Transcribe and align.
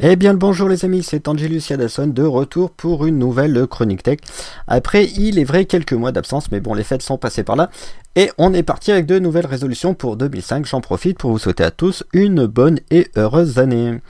Eh 0.00 0.16
bien 0.16 0.32
le 0.32 0.38
bonjour 0.38 0.68
les 0.68 0.84
amis, 0.84 1.04
c'est 1.04 1.28
Angelus 1.28 1.62
Yadasson 1.70 2.08
de 2.08 2.24
retour 2.24 2.72
pour 2.72 3.06
une 3.06 3.18
nouvelle 3.18 3.68
chronique 3.68 4.02
tech. 4.02 4.18
Après, 4.66 5.06
il 5.06 5.38
est 5.38 5.44
vrai 5.44 5.66
quelques 5.66 5.92
mois 5.92 6.10
d'absence, 6.10 6.50
mais 6.50 6.58
bon, 6.58 6.74
les 6.74 6.82
fêtes 6.82 7.02
sont 7.02 7.18
passées 7.18 7.44
par 7.44 7.54
là. 7.54 7.70
Et 8.16 8.32
on 8.38 8.52
est 8.54 8.64
parti 8.64 8.90
avec 8.90 9.06
de 9.06 9.20
nouvelles 9.20 9.46
résolutions 9.46 9.94
pour 9.94 10.16
2005. 10.16 10.66
J'en 10.66 10.80
profite 10.80 11.18
pour 11.18 11.30
vous 11.30 11.38
souhaiter 11.38 11.62
à 11.62 11.70
tous 11.70 12.02
une 12.12 12.46
bonne 12.46 12.80
et 12.90 13.06
heureuse 13.14 13.60
année. 13.60 14.00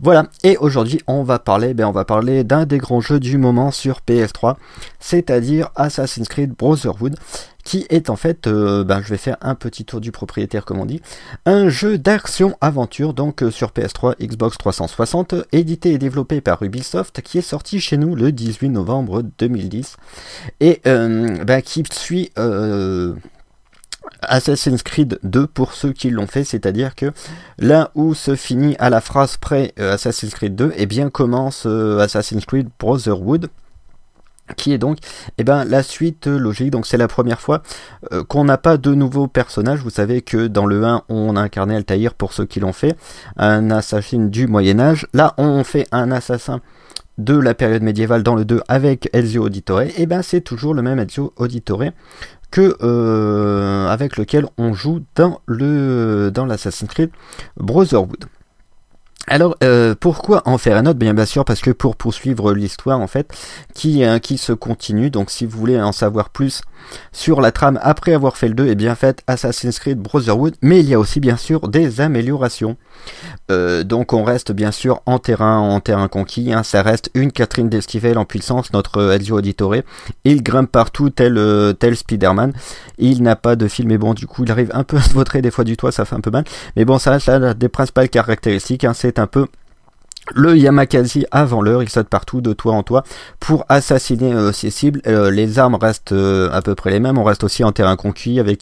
Voilà, 0.00 0.26
et 0.42 0.56
aujourd'hui 0.56 1.00
on 1.06 1.22
va 1.22 1.38
parler, 1.38 1.74
ben 1.74 1.86
on 1.86 1.92
va 1.92 2.04
parler 2.04 2.42
d'un 2.42 2.64
des 2.64 2.78
grands 2.78 3.00
jeux 3.00 3.20
du 3.20 3.38
moment 3.38 3.70
sur 3.70 4.00
PS3, 4.08 4.56
c'est-à-dire 4.98 5.70
Assassin's 5.76 6.26
Creed 6.26 6.54
Brotherhood, 6.58 7.14
qui 7.64 7.86
est 7.90 8.10
en 8.10 8.16
fait, 8.16 8.46
euh, 8.46 8.84
ben 8.84 9.02
je 9.02 9.08
vais 9.08 9.16
faire 9.16 9.36
un 9.40 9.54
petit 9.54 9.84
tour 9.84 10.00
du 10.00 10.12
propriétaire 10.12 10.64
comme 10.64 10.80
on 10.80 10.86
dit, 10.86 11.00
un 11.46 11.68
jeu 11.68 11.98
d'action-aventure 11.98 13.14
donc 13.14 13.42
euh, 13.42 13.50
sur 13.50 13.70
PS3, 13.70 14.16
Xbox 14.20 14.58
360, 14.58 15.34
édité 15.52 15.92
et 15.92 15.98
développé 15.98 16.40
par 16.40 16.62
Ubisoft, 16.62 17.22
qui 17.22 17.38
est 17.38 17.42
sorti 17.42 17.80
chez 17.80 17.96
nous 17.96 18.14
le 18.14 18.32
18 18.32 18.70
novembre 18.70 19.22
2010, 19.38 19.96
et 20.60 20.80
euh, 20.86 21.44
ben, 21.44 21.62
qui 21.62 21.84
suit... 21.90 22.30
Assassin's 24.24 24.82
Creed 24.82 25.18
2 25.22 25.46
pour 25.46 25.74
ceux 25.74 25.92
qui 25.92 26.10
l'ont 26.10 26.26
fait, 26.26 26.44
c'est-à-dire 26.44 26.94
que 26.94 27.12
là 27.58 27.90
où 27.94 28.14
se 28.14 28.34
finit 28.36 28.76
à 28.78 28.90
la 28.90 29.00
phrase 29.00 29.36
près 29.36 29.72
Assassin's 29.78 30.34
Creed 30.34 30.54
2, 30.54 30.70
et 30.70 30.74
eh 30.78 30.86
bien 30.86 31.10
commence 31.10 31.66
Assassin's 31.66 32.44
Creed 32.44 32.68
Brotherhood 32.78 33.48
qui 34.56 34.72
est 34.72 34.78
donc 34.78 34.98
eh 35.38 35.44
ben, 35.44 35.64
la 35.64 35.82
suite 35.82 36.26
logique. 36.26 36.70
Donc 36.70 36.86
c'est 36.86 36.96
la 36.96 37.08
première 37.08 37.40
fois 37.40 37.62
euh, 38.12 38.24
qu'on 38.24 38.44
n'a 38.44 38.58
pas 38.58 38.76
de 38.76 38.94
nouveaux 38.94 39.28
personnages. 39.28 39.80
Vous 39.80 39.90
savez 39.90 40.22
que 40.22 40.46
dans 40.46 40.66
le 40.66 40.84
1, 40.84 41.02
on 41.08 41.36
a 41.36 41.40
incarné 41.40 41.76
Altaïr 41.76 42.14
pour 42.14 42.32
ceux 42.32 42.46
qui 42.46 42.60
l'ont 42.60 42.72
fait, 42.72 42.96
un 43.36 43.70
assassin 43.70 44.26
du 44.26 44.46
Moyen 44.46 44.78
Âge. 44.80 45.06
Là, 45.14 45.34
on 45.38 45.64
fait 45.64 45.86
un 45.92 46.10
assassin 46.10 46.60
de 47.18 47.36
la 47.38 47.54
période 47.54 47.82
médiévale 47.82 48.22
dans 48.22 48.34
le 48.34 48.44
2 48.44 48.62
avec 48.68 49.08
Ezio 49.12 49.44
Auditore. 49.44 49.82
Et 49.82 49.94
eh 49.98 50.06
ben 50.06 50.22
c'est 50.22 50.40
toujours 50.40 50.74
le 50.74 50.82
même 50.82 50.98
Ezio 50.98 51.32
Auditore 51.36 51.84
que 52.50 52.76
euh, 52.82 53.88
avec 53.88 54.16
lequel 54.16 54.46
on 54.58 54.74
joue 54.74 55.00
dans 55.14 55.40
le 55.46 56.30
dans 56.32 56.44
l'Assassin's 56.44 56.90
Creed 56.90 57.10
Brotherhood. 57.56 58.26
Alors 59.28 59.56
euh, 59.62 59.94
pourquoi 59.98 60.42
en 60.46 60.58
faire 60.58 60.76
un 60.76 60.86
autre? 60.86 60.98
Bien 60.98 61.24
sûr 61.24 61.44
parce 61.44 61.60
que 61.60 61.70
pour 61.70 61.96
poursuivre 61.96 62.52
l'histoire 62.52 63.00
en 63.00 63.06
fait 63.06 63.32
qui 63.74 64.04
euh, 64.04 64.18
qui 64.18 64.36
se 64.36 64.52
continue? 64.52 65.10
Donc 65.10 65.30
si 65.30 65.46
vous 65.46 65.58
voulez 65.58 65.80
en 65.80 65.92
savoir 65.92 66.30
plus 66.30 66.62
sur 67.12 67.40
la 67.40 67.52
trame 67.52 67.78
après 67.82 68.14
avoir 68.14 68.36
fait 68.36 68.48
le 68.48 68.54
2, 68.54 68.66
et 68.66 68.74
bien 68.74 68.94
fait 68.94 69.22
Assassin's 69.26 69.78
Creed 69.78 69.98
Brotherhood, 69.98 70.54
mais 70.62 70.80
il 70.80 70.88
y 70.88 70.94
a 70.94 70.98
aussi 70.98 71.20
bien 71.20 71.36
sûr 71.36 71.68
des 71.68 72.00
améliorations. 72.00 72.76
Euh, 73.50 73.82
donc 73.84 74.12
on 74.12 74.22
reste 74.22 74.52
bien 74.52 74.70
sûr 74.70 75.00
en 75.06 75.18
terrain 75.18 75.58
en 75.58 75.80
terrain 75.80 76.08
conquis, 76.08 76.52
hein. 76.52 76.62
ça 76.62 76.82
reste 76.82 77.10
une 77.14 77.32
Catherine 77.32 77.68
d'Esquivel 77.68 78.18
en 78.18 78.24
puissance, 78.24 78.72
notre 78.72 79.12
Ezio 79.12 79.38
Auditore. 79.38 79.76
Il 80.24 80.42
grimpe 80.42 80.70
partout 80.70 81.10
tel 81.10 81.38
euh, 81.38 81.72
tel 81.72 81.96
Spider-Man. 81.96 82.52
Il 82.98 83.22
n'a 83.22 83.36
pas 83.36 83.56
de 83.56 83.68
fil, 83.68 83.86
mais 83.86 83.98
bon 83.98 84.14
du 84.14 84.26
coup 84.26 84.44
il 84.44 84.50
arrive 84.50 84.70
un 84.74 84.84
peu 84.84 84.96
à 84.96 85.02
se 85.02 85.14
vautrer 85.14 85.42
des 85.42 85.50
fois 85.50 85.64
du 85.64 85.76
toit, 85.76 85.92
ça 85.92 86.04
fait 86.04 86.16
un 86.16 86.20
peu 86.20 86.30
mal. 86.30 86.44
Mais 86.76 86.84
bon 86.84 86.98
ça 86.98 87.12
reste 87.12 87.26
là 87.26 87.54
des 87.54 87.68
principales 87.68 88.08
caractéristiques, 88.08 88.84
hein. 88.84 88.92
c'est 88.94 89.11
un 89.18 89.26
peu 89.26 89.46
le 90.34 90.56
Yamakasi 90.56 91.26
avant 91.30 91.62
l'heure, 91.62 91.82
il 91.82 91.88
saute 91.88 92.08
partout 92.08 92.40
de 92.40 92.52
toit 92.52 92.74
en 92.74 92.82
toit 92.82 93.02
pour 93.40 93.64
assassiner 93.68 94.32
euh, 94.32 94.52
ses 94.52 94.70
cibles. 94.70 95.02
Euh, 95.06 95.30
les 95.30 95.58
armes 95.58 95.74
restent 95.74 96.12
euh, 96.12 96.48
à 96.52 96.62
peu 96.62 96.74
près 96.74 96.90
les 96.90 97.00
mêmes. 97.00 97.18
On 97.18 97.24
reste 97.24 97.42
aussi 97.42 97.64
en 97.64 97.72
terrain 97.72 97.96
conquis 97.96 98.38
avec 98.38 98.60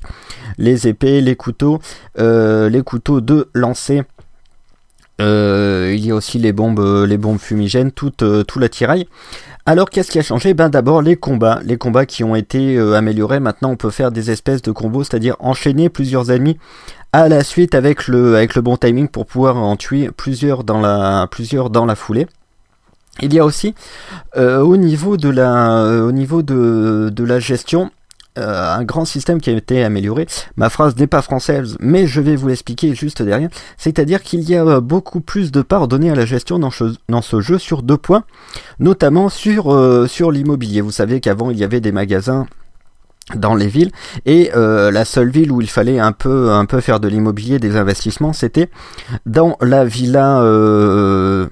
les 0.56 0.88
épées, 0.88 1.20
les 1.20 1.36
couteaux, 1.36 1.80
les 2.16 2.82
couteaux 2.84 3.20
de 3.20 3.48
lancer. 3.54 4.02
il 5.18 6.04
y 6.06 6.10
a 6.10 6.14
aussi 6.14 6.38
les 6.38 6.52
bombes, 6.52 7.04
les 7.06 7.18
bombes 7.18 7.38
fumigènes, 7.38 7.92
tout, 7.92 8.10
tout 8.10 8.58
l'attirail. 8.58 9.06
Alors 9.66 9.90
qu'est-ce 9.90 10.10
qui 10.10 10.18
a 10.18 10.22
changé? 10.22 10.54
Ben 10.54 10.70
d'abord 10.70 11.02
les 11.02 11.16
combats, 11.16 11.60
les 11.62 11.76
combats 11.76 12.06
qui 12.06 12.24
ont 12.24 12.34
été 12.34 12.78
améliorés. 12.78 13.38
Maintenant 13.38 13.70
on 13.70 13.76
peut 13.76 13.90
faire 13.90 14.10
des 14.10 14.30
espèces 14.30 14.62
de 14.62 14.72
combos, 14.72 15.04
c'est-à-dire 15.04 15.36
enchaîner 15.38 15.90
plusieurs 15.90 16.30
ennemis 16.30 16.58
à 17.12 17.28
la 17.28 17.42
suite 17.42 17.74
avec 17.74 18.08
le, 18.08 18.36
avec 18.36 18.54
le 18.54 18.62
bon 18.62 18.76
timing 18.76 19.08
pour 19.08 19.26
pouvoir 19.26 19.56
en 19.56 19.76
tuer 19.76 20.10
plusieurs 20.16 20.64
dans 20.64 20.80
la, 20.80 21.26
plusieurs 21.30 21.70
dans 21.70 21.86
la 21.86 21.94
foulée. 21.96 22.26
Il 23.20 23.34
y 23.34 23.38
a 23.38 23.44
aussi 23.44 23.74
euh, 24.36 24.60
au 24.60 24.76
niveau 24.76 25.16
de 25.16 25.28
la, 25.28 25.82
euh, 25.82 26.08
au 26.08 26.12
niveau 26.12 26.42
de, 26.42 27.10
de 27.12 27.24
la 27.24 27.40
gestion, 27.40 27.90
euh, 28.38 28.74
un 28.74 28.84
grand 28.84 29.04
système 29.04 29.40
qui 29.40 29.50
a 29.50 29.52
été 29.52 29.82
amélioré. 29.82 30.26
Ma 30.56 30.70
phrase 30.70 30.96
n'est 30.96 31.08
pas 31.08 31.20
française, 31.20 31.76
mais 31.80 32.06
je 32.06 32.20
vais 32.20 32.36
vous 32.36 32.48
l'expliquer 32.48 32.94
juste 32.94 33.20
derrière. 33.20 33.50
C'est-à-dire 33.76 34.22
qu'il 34.22 34.48
y 34.48 34.56
a 34.56 34.80
beaucoup 34.80 35.20
plus 35.20 35.50
de 35.50 35.60
parts 35.60 35.88
données 35.88 36.10
à 36.10 36.14
la 36.14 36.24
gestion 36.24 36.58
dans, 36.58 36.70
ce 36.70 37.40
jeu 37.40 37.58
sur 37.58 37.82
deux 37.82 37.98
points, 37.98 38.24
notamment 38.78 39.28
sur, 39.28 40.06
sur 40.08 40.30
l'immobilier. 40.30 40.80
Vous 40.80 40.92
savez 40.92 41.20
qu'avant 41.20 41.50
il 41.50 41.58
y 41.58 41.64
avait 41.64 41.80
des 41.80 41.92
magasins 41.92 42.46
dans 43.34 43.54
les 43.54 43.68
villes. 43.68 43.90
Et 44.26 44.50
euh, 44.54 44.90
la 44.90 45.04
seule 45.04 45.30
ville 45.30 45.52
où 45.52 45.60
il 45.60 45.70
fallait 45.70 45.98
un 45.98 46.12
peu 46.12 46.50
un 46.50 46.64
peu 46.64 46.80
faire 46.80 47.00
de 47.00 47.08
l'immobilier 47.08 47.58
des 47.58 47.76
investissements 47.76 48.32
c'était 48.32 48.68
dans 49.26 49.56
la 49.60 49.84
villa 49.84 50.40
euh, 50.40 51.48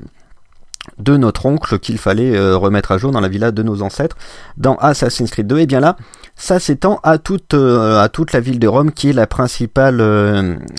de 0.98 1.16
notre 1.16 1.46
oncle 1.46 1.78
qu'il 1.78 1.98
fallait 1.98 2.36
euh, 2.36 2.56
remettre 2.56 2.92
à 2.92 2.98
jour 2.98 3.12
dans 3.12 3.20
la 3.20 3.28
villa 3.28 3.52
de 3.52 3.62
nos 3.62 3.82
ancêtres 3.82 4.16
dans 4.56 4.76
Assassin's 4.76 5.30
Creed 5.30 5.46
2 5.46 5.58
et 5.60 5.66
bien 5.66 5.80
là 5.80 5.96
ça 6.34 6.58
s'étend 6.58 7.00
à 7.02 7.18
toute 7.18 7.54
à 7.54 8.08
toute 8.12 8.32
la 8.32 8.40
ville 8.40 8.58
de 8.58 8.68
Rome 8.68 8.92
qui 8.92 9.10
est 9.10 9.12
la 9.12 9.26
principale 9.26 9.98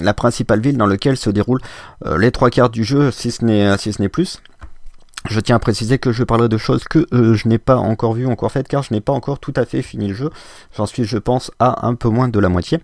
la 0.02 0.14
principale 0.14 0.62
ville 0.62 0.78
dans 0.78 0.88
laquelle 0.88 1.18
se 1.18 1.30
déroulent 1.30 1.62
les 2.18 2.32
trois 2.32 2.50
quarts 2.50 2.70
du 2.70 2.84
jeu 2.84 3.12
si 3.12 3.32
ce 3.32 3.44
n'est 3.44 3.78
si 3.78 3.92
ce 3.92 4.02
n'est 4.02 4.10
plus 4.10 4.42
je 5.28 5.40
tiens 5.40 5.58
à 5.58 5.60
préciser 5.60 5.98
que 5.98 6.12
je 6.12 6.24
parlerai 6.24 6.48
de 6.48 6.58
choses 6.58 6.86
que 6.86 7.06
euh, 7.14 7.34
je 7.34 7.48
n'ai 7.48 7.58
pas 7.58 7.76
encore 7.76 8.14
vues, 8.14 8.26
encore 8.26 8.52
faites, 8.52 8.68
car 8.68 8.84
je 8.84 8.94
n'ai 8.94 9.02
pas 9.02 9.14
encore 9.14 9.40
tout 9.40 9.54
à 9.56 9.66
fait 9.66 9.82
fini 9.82 10.08
le 10.08 10.14
jeu. 10.14 10.30
J'en 10.78 10.86
suis, 10.86 11.04
je 11.04 11.18
pense, 11.18 11.52
à 11.60 11.86
un 11.86 11.96
peu 11.96 12.10
moins 12.10 12.30
de 12.30 12.40
la 12.40 12.50
moitié. 12.50 12.80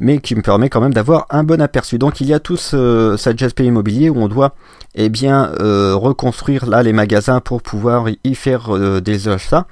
Mais 0.00 0.20
qui 0.20 0.36
me 0.36 0.42
permet 0.42 0.68
quand 0.68 0.80
même 0.80 0.94
d'avoir 0.94 1.26
un 1.30 1.42
bon 1.42 1.60
aperçu. 1.60 1.98
Donc 1.98 2.20
il 2.20 2.28
y 2.28 2.32
a 2.32 2.38
tout 2.38 2.56
ce, 2.56 3.16
cet 3.18 3.42
aspect 3.42 3.64
immobilier 3.64 4.08
où 4.08 4.18
on 4.18 4.28
doit 4.28 4.54
eh 4.94 5.08
bien 5.08 5.50
euh, 5.60 5.96
reconstruire 5.96 6.66
là 6.66 6.84
les 6.84 6.92
magasins 6.92 7.40
pour 7.40 7.62
pouvoir 7.62 8.06
y 8.22 8.34
faire 8.36 8.72
euh, 8.76 9.00
des 9.00 9.28
achats. 9.28 9.66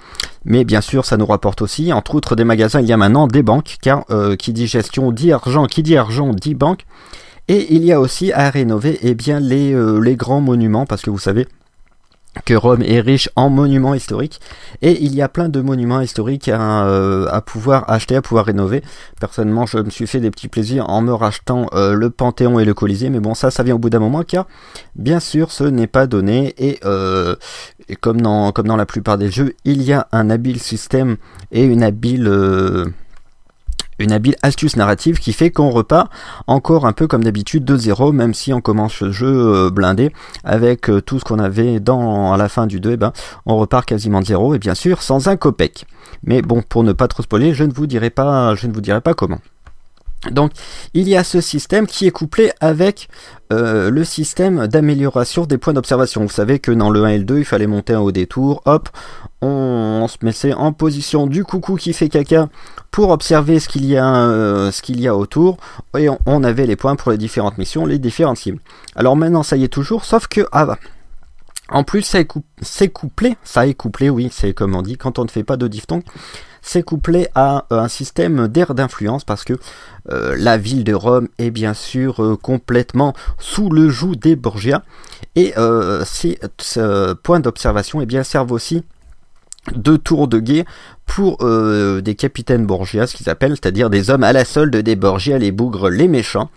Mais 0.44 0.64
bien 0.64 0.80
sûr 0.80 1.04
ça 1.04 1.16
nous 1.16 1.26
rapporte 1.26 1.62
aussi, 1.62 1.92
entre 1.92 2.16
autres 2.16 2.34
des 2.34 2.42
magasins, 2.42 2.80
il 2.80 2.88
y 2.88 2.92
a 2.92 2.96
maintenant 2.96 3.28
des 3.28 3.44
banques, 3.44 3.76
car 3.80 4.04
qui 4.36 4.52
dit 4.52 4.66
gestion 4.66 5.12
dit 5.12 5.32
argent, 5.32 5.66
qui 5.66 5.84
dit 5.84 5.96
argent 5.96 6.32
dit 6.32 6.56
banque. 6.56 6.86
Et 7.46 7.72
il 7.72 7.84
y 7.84 7.92
a 7.92 8.00
aussi 8.00 8.32
à 8.32 8.50
rénover 8.50 8.98
eh 9.02 9.14
bien 9.14 9.38
les, 9.38 9.76
les 10.02 10.16
grands 10.16 10.40
monuments, 10.40 10.86
parce 10.86 11.02
que 11.02 11.10
vous 11.10 11.20
savez, 11.20 11.46
que 12.44 12.54
Rome 12.54 12.82
est 12.82 13.00
riche 13.00 13.28
en 13.36 13.50
monuments 13.50 13.94
historiques. 13.94 14.40
Et 14.82 15.02
il 15.02 15.14
y 15.14 15.22
a 15.22 15.28
plein 15.28 15.48
de 15.48 15.60
monuments 15.60 16.00
historiques 16.00 16.48
à, 16.48 16.86
euh, 16.86 17.26
à 17.30 17.40
pouvoir 17.40 17.90
acheter, 17.90 18.16
à 18.16 18.22
pouvoir 18.22 18.46
rénover. 18.46 18.82
Personnellement, 19.20 19.66
je 19.66 19.78
me 19.78 19.90
suis 19.90 20.06
fait 20.06 20.20
des 20.20 20.30
petits 20.30 20.48
plaisirs 20.48 20.88
en 20.88 21.00
me 21.02 21.12
rachetant 21.12 21.66
euh, 21.72 21.94
le 21.94 22.10
Panthéon 22.10 22.58
et 22.58 22.64
le 22.64 22.74
Colisée, 22.74 23.10
mais 23.10 23.20
bon, 23.20 23.34
ça, 23.34 23.50
ça 23.50 23.62
vient 23.62 23.74
au 23.74 23.78
bout 23.78 23.90
d'un 23.90 23.98
moment 23.98 24.22
car, 24.22 24.46
bien 24.94 25.20
sûr, 25.20 25.50
ce 25.50 25.64
n'est 25.64 25.86
pas 25.86 26.06
donné. 26.06 26.54
Et, 26.58 26.78
euh, 26.84 27.36
comme, 28.00 28.20
dans, 28.20 28.52
comme 28.52 28.66
dans 28.66 28.76
la 28.76 28.86
plupart 28.86 29.18
des 29.18 29.30
jeux, 29.30 29.54
il 29.64 29.82
y 29.82 29.92
a 29.92 30.08
un 30.12 30.30
habile 30.30 30.60
système 30.60 31.16
et 31.52 31.64
une 31.64 31.82
habile 31.82 32.28
une 33.98 34.12
habile 34.12 34.36
astuce 34.42 34.76
narrative 34.76 35.18
qui 35.18 35.32
fait 35.32 35.50
qu'on 35.50 35.70
repart 35.70 36.10
encore 36.46 36.86
un 36.86 36.92
peu 36.92 37.06
comme 37.06 37.24
d'habitude 37.24 37.64
de 37.64 37.76
zéro, 37.76 38.12
même 38.12 38.34
si 38.34 38.52
on 38.52 38.60
commence 38.60 39.00
le 39.00 39.12
jeu 39.12 39.26
euh, 39.26 39.70
blindé 39.70 40.12
avec 40.44 40.90
euh, 40.90 41.00
tout 41.00 41.18
ce 41.18 41.24
qu'on 41.24 41.38
avait 41.38 41.80
dans 41.80 42.32
à 42.32 42.36
la 42.36 42.48
fin 42.48 42.66
du 42.66 42.80
2, 42.80 42.90
et 42.90 42.92
eh 42.94 42.96
ben, 42.96 43.12
on 43.46 43.56
repart 43.56 43.86
quasiment 43.86 44.20
de 44.20 44.26
zéro 44.26 44.54
et 44.54 44.58
bien 44.58 44.74
sûr 44.74 45.02
sans 45.02 45.28
un 45.28 45.36
copec. 45.36 45.86
Mais 46.24 46.42
bon, 46.42 46.62
pour 46.62 46.84
ne 46.84 46.92
pas 46.92 47.08
trop 47.08 47.22
spoiler, 47.22 47.54
je 47.54 47.64
ne 47.64 47.72
vous 47.72 47.86
dirai 47.86 48.10
pas, 48.10 48.54
je 48.54 48.66
ne 48.66 48.72
vous 48.72 48.80
dirai 48.80 49.00
pas 49.00 49.14
comment. 49.14 49.38
Donc 50.30 50.52
il 50.94 51.08
y 51.08 51.16
a 51.16 51.24
ce 51.24 51.40
système 51.40 51.86
qui 51.86 52.06
est 52.06 52.10
couplé 52.10 52.50
avec 52.60 53.08
euh, 53.52 53.90
le 53.90 54.02
système 54.04 54.66
d'amélioration 54.66 55.46
des 55.46 55.58
points 55.58 55.72
d'observation. 55.72 56.22
Vous 56.22 56.28
savez 56.28 56.58
que 56.58 56.72
dans 56.72 56.90
le 56.90 57.04
1 57.04 57.08
et 57.08 57.18
le 57.18 57.24
2, 57.24 57.38
il 57.38 57.44
fallait 57.44 57.66
monter 57.66 57.92
un 57.92 58.00
haut 58.00 58.12
détour, 58.12 58.62
hop, 58.64 58.88
on, 59.40 60.06
se 60.08 60.16
mettait 60.22 60.52
en 60.52 60.72
position 60.72 61.26
du 61.26 61.44
coucou 61.44 61.76
qui 61.76 61.92
fait 61.92 62.08
caca 62.08 62.48
pour 62.90 63.10
observer 63.10 63.60
ce 63.60 63.68
qu'il 63.68 63.84
y 63.84 63.96
a, 63.96 64.28
euh, 64.28 64.70
autour, 65.10 65.58
et 65.96 66.08
on, 66.26 66.44
avait 66.44 66.66
les 66.66 66.76
points 66.76 66.96
pour 66.96 67.12
les 67.12 67.18
différentes 67.18 67.58
missions, 67.58 67.86
les 67.86 67.98
différentes 67.98 68.38
cibles. 68.38 68.60
Alors 68.96 69.16
maintenant 69.16 69.42
ça 69.42 69.56
y 69.56 69.64
est 69.64 69.68
toujours, 69.68 70.04
sauf 70.04 70.26
que 70.26 70.46
ah 70.52 70.66
bah, 70.66 70.78
en 71.68 71.84
plus 71.84 72.02
c'est 72.02 72.88
couplé, 72.88 73.36
ça 73.44 73.66
est 73.66 73.74
couplé, 73.74 74.10
oui, 74.10 74.28
c'est 74.32 74.54
comme 74.54 74.74
on 74.74 74.82
dit, 74.82 74.96
quand 74.96 75.18
on 75.18 75.24
ne 75.24 75.30
fait 75.30 75.44
pas 75.44 75.56
de 75.56 75.68
diphtongue, 75.68 76.02
c'est 76.66 76.82
couplé 76.82 77.28
à 77.34 77.64
euh, 77.72 77.78
un 77.78 77.88
système 77.88 78.48
d'air 78.48 78.74
d'influence 78.74 79.24
parce 79.24 79.44
que 79.44 79.54
euh, 80.10 80.34
la 80.36 80.58
ville 80.58 80.82
de 80.82 80.94
Rome 80.94 81.28
est 81.38 81.50
bien 81.50 81.74
sûr 81.74 82.22
euh, 82.22 82.36
complètement 82.36 83.14
sous 83.38 83.70
le 83.70 83.88
joug 83.88 84.16
des 84.16 84.34
Borgia 84.34 84.82
et 85.36 85.54
ces 86.04 86.38
points 87.22 87.40
d'observation 87.40 88.00
eh 88.00 88.24
servent 88.24 88.52
aussi 88.52 88.82
de 89.74 89.96
tours 89.96 90.28
de 90.28 90.38
guet 90.38 90.64
pour 91.04 91.38
des 91.38 92.14
capitaines 92.14 92.64
Borgia, 92.66 93.06
ce 93.06 93.16
qu'ils 93.16 93.28
appellent, 93.28 93.52
c'est-à-dire 93.52 93.90
des 93.90 94.10
hommes 94.10 94.24
à 94.24 94.32
la 94.32 94.44
solde 94.44 94.74
des 94.76 94.96
Borgia, 94.96 95.38
les 95.38 95.52
bougres, 95.52 95.90
les 95.90 96.08
méchants. 96.08 96.50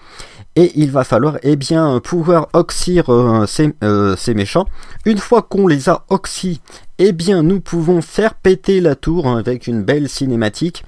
et 0.56 0.72
il 0.76 0.92
va 0.92 1.04
falloir 1.04 1.38
eh 1.44 1.58
pouvoir 2.04 2.48
oxyre 2.54 3.46
ces, 3.48 3.74
ces, 4.18 4.34
méchants. 4.34 4.66
Une 5.06 5.18
fois 5.18 5.42
qu'on 5.42 5.68
les 5.68 5.90
a 5.90 6.06
oxy, 6.10 6.62
eh 7.00 7.12
bien 7.12 7.42
nous 7.42 7.60
pouvons 7.60 8.02
faire 8.02 8.36
péter 8.36 8.80
la 8.82 8.96
tour 8.96 9.28
avec 9.28 9.68
une 9.68 9.82
belle 9.84 10.08
cinématique. 10.08 10.86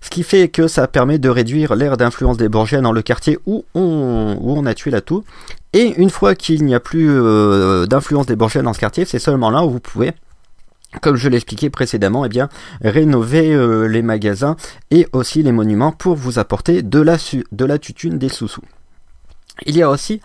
Ce 0.00 0.10
qui 0.10 0.22
fait 0.22 0.48
que 0.48 0.68
ça 0.68 0.86
permet 0.86 1.18
de 1.18 1.28
réduire 1.28 1.74
l'aire 1.74 1.96
d'influence 1.96 2.36
des 2.36 2.48
Borgias 2.48 2.80
dans 2.80 2.92
le 2.92 3.02
quartier 3.02 3.38
où 3.46 3.64
on, 3.74 4.38
on 4.40 4.64
a 4.66 4.74
tué 4.74 4.90
la 4.90 5.00
tour. 5.00 5.24
Et 5.72 5.94
une 5.96 6.10
fois 6.10 6.34
qu'il 6.34 6.64
n'y 6.64 6.74
a 6.74 6.80
plus 6.80 7.08
d'influence 7.88 8.26
des 8.26 8.36
Borgias 8.36 8.62
dans 8.62 8.72
ce 8.72 8.78
quartier, 8.78 9.04
c'est 9.04 9.18
seulement 9.18 9.50
là 9.50 9.64
où 9.64 9.70
vous 9.70 9.80
pouvez 9.80 10.12
comme 11.00 11.16
je 11.16 11.28
l'expliquais 11.28 11.70
précédemment, 11.70 12.24
eh 12.24 12.28
bien, 12.28 12.48
rénover 12.80 13.52
euh, 13.52 13.86
les 13.86 14.02
magasins 14.02 14.56
et 14.90 15.06
aussi 15.12 15.42
les 15.42 15.52
monuments 15.52 15.92
pour 15.92 16.16
vous 16.16 16.38
apporter 16.38 16.82
de 16.82 17.00
la, 17.00 17.16
de 17.52 17.64
la 17.64 17.78
tutune 17.78 18.18
des 18.18 18.28
sous-sous. 18.28 18.62
Il 19.64 19.76
y 19.76 19.82
a 19.82 19.88
aussi 19.88 20.20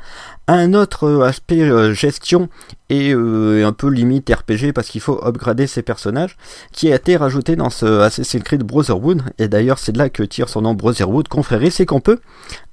un 0.48 0.74
autre 0.74 1.06
euh, 1.06 1.24
aspect 1.24 1.62
euh, 1.62 1.94
gestion 1.94 2.50
et 2.90 3.14
un 3.14 3.72
peu 3.72 3.88
limite 3.88 4.30
RPG 4.30 4.74
parce 4.74 4.90
qu'il 4.90 5.00
faut 5.00 5.26
upgrader 5.26 5.66
ses 5.66 5.82
personnages 5.82 6.36
qui 6.74 6.92
a 6.92 6.96
été 6.96 7.16
rajouté 7.16 7.56
dans 7.56 7.70
ce 7.70 8.02
Assassin's 8.02 8.44
Creed 8.44 8.64
Brotherhood. 8.64 9.24
Et 9.38 9.48
d'ailleurs 9.48 9.80
c'est 9.80 9.94
de 9.94 9.98
là 9.98 10.10
que 10.10 10.24
tire 10.24 10.50
son 10.50 10.64
nom 10.64 10.74
Brotherhood 10.74 11.30
confrérie. 11.30 11.72
C'est 11.72 11.86
qu'on 11.86 12.02
peut 12.02 12.20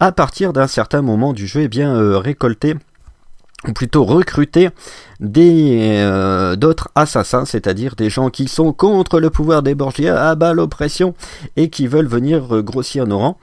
à 0.01 0.11
partir 0.11 0.53
d'un 0.53 0.67
certain 0.67 1.03
moment 1.03 1.33
du 1.33 1.47
jeu 1.47 1.63
eh 1.63 1.69
bien 1.69 2.19
récolter 2.19 2.75
ou 3.67 3.73
plutôt 3.73 4.05
recruter 4.05 4.71
des 5.19 5.99
euh, 6.01 6.55
d'autres 6.55 6.91
assassins, 6.95 7.45
c'est-à-dire 7.45 7.97
des 7.97 8.09
gens 8.09 8.31
qui 8.31 8.47
sont 8.47 8.73
contre 8.73 9.19
le 9.19 9.31
pouvoir 9.31 9.63
des 9.63 9.75
Borgia, 9.75 10.29
à 10.29 10.35
bas 10.37 10.53
l'oppression 10.53 11.15
et 11.57 11.69
qui 11.69 11.89
veulent 11.89 12.07
venir 12.07 12.55
euh, 12.55 12.63
grossir 12.63 13.07
nos 13.07 13.19
rangs 13.19 13.39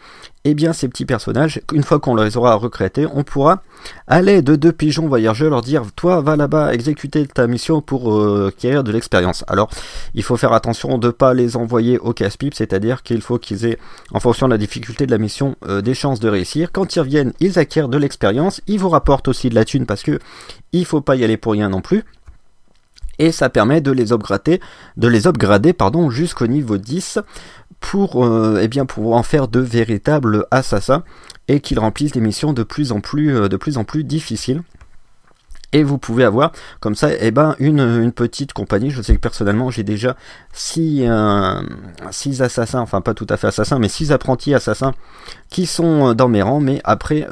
eh 0.48 0.54
bien 0.54 0.74
ces 0.74 0.88
petits 0.88 1.06
personnages, 1.06 1.60
une 1.74 1.84
fois 1.84 2.00
qu'on 2.00 2.16
les 2.16 2.38
aura 2.38 2.54
recréés, 2.54 3.08
on 3.12 3.24
pourra, 3.24 3.64
à 4.08 4.22
l'aide 4.22 4.46
de 4.46 4.56
deux 4.56 4.72
pigeons 4.72 5.08
voyageurs, 5.08 5.50
leur 5.50 5.62
dire 5.62 5.84
toi 5.96 6.22
va 6.22 6.36
là-bas 6.36 6.72
exécuter 6.72 7.26
ta 7.26 7.48
mission 7.48 7.82
pour 7.82 8.14
euh, 8.14 8.54
acquérir 8.56 8.84
de 8.84 8.92
l'expérience. 8.92 9.44
Alors 9.48 9.70
il 10.14 10.22
faut 10.22 10.38
faire 10.38 10.54
attention 10.54 11.00
de 11.00 11.08
ne 11.08 11.12
pas 11.12 11.34
les 11.34 11.58
envoyer 11.58 11.98
au 11.98 12.14
casse-pipe, 12.14 12.54
c'est-à-dire 12.54 13.02
qu'il 13.02 13.22
faut 13.22 13.40
qu'ils 13.40 13.66
aient, 13.66 13.80
en 14.12 14.20
fonction 14.20 14.48
de 14.48 14.52
la 14.52 14.60
difficulté 14.60 15.08
de 15.08 15.12
la 15.12 15.18
mission, 15.18 15.56
euh, 15.68 15.82
des 15.82 15.96
chances 15.96 16.20
de 16.20 16.30
réussir. 16.30 16.72
Quand 16.72 16.96
ils 16.96 17.00
reviennent, 17.00 17.34
ils 17.40 17.58
acquièrent 17.58 17.90
de 17.90 17.98
l'expérience, 17.98 18.62
ils 18.68 18.80
vous 18.80 18.90
rapportent 18.90 19.28
aussi 19.28 19.50
de 19.50 19.56
la 19.56 19.66
thune 19.66 19.88
parce 19.88 20.04
que 20.04 20.20
il 20.74 20.86
faut 20.86 21.02
pas 21.02 21.16
y 21.16 21.24
aller 21.24 21.38
pour 21.38 21.54
rien 21.54 21.70
non 21.70 21.82
plus 21.82 22.04
et 23.20 23.32
ça 23.32 23.50
permet 23.50 23.82
de 23.82 23.92
les 23.92 24.12
upgrader, 24.12 24.60
de 24.98 25.08
les 25.08 25.28
upgrader 25.28 25.74
pardon, 25.74 26.10
jusqu'au 26.10 26.48
niveau 26.48 26.78
10 26.78 27.20
pour, 27.80 28.26
euh, 28.26 28.60
eh 28.62 28.84
pour 28.86 29.16
en 29.16 29.24
faire 29.24 29.48
de 29.48 29.60
véritables 29.60 30.46
assassins 30.52 31.04
et 31.48 31.60
qu'ils 31.60 31.80
remplissent 31.80 32.14
des 32.14 32.22
missions 32.22 32.54
de 32.54 32.64
plus 32.64 32.92
en 32.92 33.00
plus, 33.00 33.36
euh, 33.36 33.48
difficiles. 34.04 34.64
Et 35.74 35.84
vous 35.84 35.98
pouvez 35.98 36.24
avoir 36.24 36.54
comme 36.80 36.96
ça 36.96 37.10
eh 37.20 37.32
ben, 37.32 37.56
une, 37.60 38.12
petite 38.14 38.54
compagnie. 38.54 38.92
Je 38.92 39.02
sais 39.02 39.14
que 39.14 39.20
personnellement 39.20 39.70
j'ai 39.72 39.84
déjà 39.84 40.16
6 40.54 41.04
euh, 41.06 41.62
six, 42.12 42.42
assassins, 42.42 42.80
enfin 42.80 43.02
pas 43.02 43.14
tout 43.14 43.28
à 43.30 43.36
fait 43.36 43.48
assassins, 43.48 43.78
mais 43.78 43.90
6 43.90 44.14
apprentis 44.14 44.54
assassins 44.54 44.94
qui 45.50 45.66
sont 45.66 46.14
dans 46.14 46.30
mes 46.30 46.42
rangs. 46.42 46.62
Mais 46.62 46.80
après, 46.86 47.28